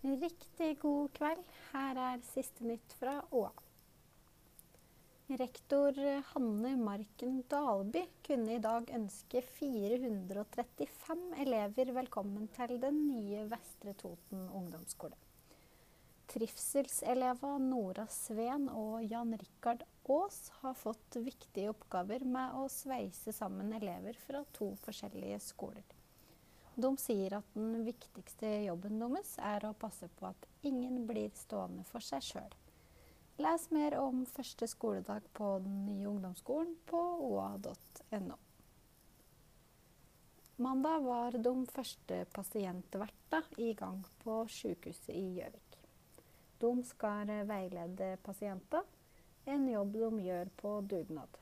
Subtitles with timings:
[0.00, 1.48] Riktig god kveld.
[1.74, 3.50] Her er siste nytt fra Åa.
[5.36, 5.92] Rektor
[6.30, 14.48] Hanne Marken Dalby kunne i dag ønske 435 elever velkommen til den nye Vestre Toten
[14.48, 15.20] ungdomsskole.
[16.32, 23.76] Trivselseleva Nora Sveen og Jan Rikard Aas har fått viktige oppgaver med å sveise sammen
[23.76, 25.99] elever fra to forskjellige skoler.
[26.80, 31.84] De sier at den viktigste jobben deres er å passe på at ingen blir stående
[31.88, 32.54] for seg sjøl.
[33.40, 38.38] Les mer om første skoledag på den nye ungdomsskolen på oa.no.
[40.60, 45.78] Mandag var de første pasientverta i gang på sykehuset i Gjøvik.
[46.60, 48.84] De skal veilede pasienter,
[49.48, 51.40] en jobb de gjør på dugnad.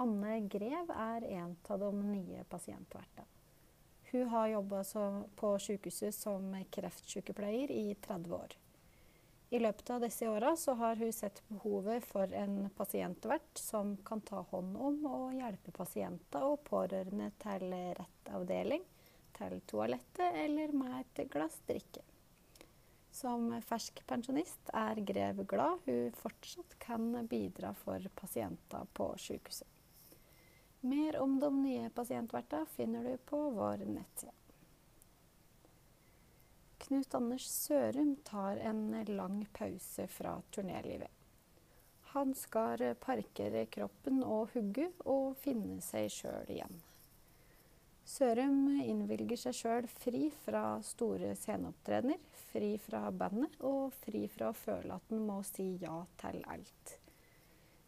[0.00, 3.39] Anne Grev er en av de nye pasientvertene.
[4.10, 4.84] Hun har jobba
[5.36, 8.56] på sykehuset som kreftsykepleier i 30 år.
[9.50, 14.44] I løpet av disse åra har hun sett behovet for en pasientvert som kan ta
[14.50, 17.66] hånd om og hjelpe pasienter og pårørende til
[17.98, 18.84] rett avdeling,
[19.38, 22.02] til toalettet eller med et glass drikke.
[23.10, 29.66] Som fersk pensjonist er Grev glad hun fortsatt kan bidra for pasienter på sykehuset.
[30.80, 34.32] Mer om de nye pasientverta finner du på vår nettside.
[36.78, 41.08] Knut Anders Sørum tar en lang pause fra turnélivet.
[42.14, 46.80] Han skal parkere kroppen og hugge og finne seg sjøl igjen.
[48.10, 52.18] Sørum innvilger seg sjøl fri fra store sceneopptredener,
[52.50, 56.99] fri fra bandet og fri fra å føle at han må si ja til alt.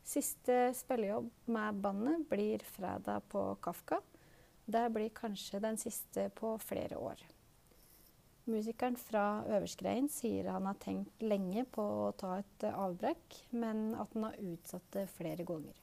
[0.04, 4.00] Siste spillejobb med bandet blir fredag på Kafka.
[4.64, 7.22] Det blir kanskje den siste på flere år.
[8.44, 14.10] Musikeren fra Øverskreien sier han har tenkt lenge på å ta et avbrekk, men at
[14.16, 15.78] han har utsatt det flere ganger.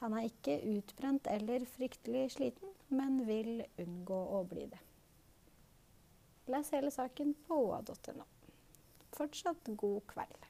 [0.00, 4.82] Han er ikke utbrent eller fryktelig sliten, men vil unngå å bli det.
[6.50, 8.26] Les hele saken på oa.no.
[9.14, 10.46] Fortsatt god kveld.